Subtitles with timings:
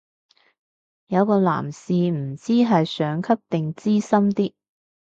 [1.05, 4.53] 有個男士唔知係上級定資深啲